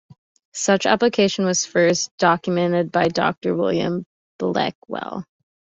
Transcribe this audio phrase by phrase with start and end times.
[0.55, 4.03] Such application was first documented by Doctor William
[4.39, 5.25] Bleckwell.